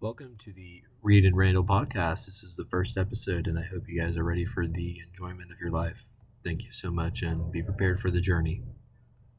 Welcome 0.00 0.36
to 0.38 0.52
the 0.52 0.84
Reed 1.02 1.24
and 1.24 1.36
Randall 1.36 1.64
podcast. 1.64 2.26
This 2.26 2.44
is 2.44 2.54
the 2.54 2.64
first 2.64 2.96
episode, 2.96 3.48
and 3.48 3.58
I 3.58 3.64
hope 3.64 3.88
you 3.88 4.00
guys 4.00 4.16
are 4.16 4.22
ready 4.22 4.44
for 4.44 4.64
the 4.64 5.00
enjoyment 5.00 5.50
of 5.50 5.58
your 5.58 5.72
life. 5.72 6.06
Thank 6.44 6.62
you 6.62 6.70
so 6.70 6.92
much, 6.92 7.22
and 7.22 7.50
be 7.50 7.64
prepared 7.64 7.98
for 7.98 8.08
the 8.08 8.20
journey. 8.20 8.62